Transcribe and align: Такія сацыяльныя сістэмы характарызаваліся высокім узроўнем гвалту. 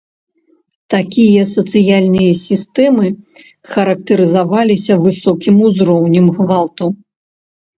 Такія 0.93 1.43
сацыяльныя 1.55 2.31
сістэмы 2.45 3.05
характарызаваліся 3.75 4.93
высокім 5.05 5.55
узроўнем 5.67 6.25
гвалту. 6.41 6.85